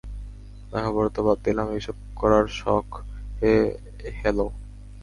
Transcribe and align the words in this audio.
লেখাপড়া 0.71 1.09
তো 1.15 1.21
বাদ 1.25 1.37
দিলাম 1.45 1.67
এইসব 1.75 1.95
করার 2.15 2.45
শখে 2.59 3.53
হ্যাঁলো। 4.19 4.47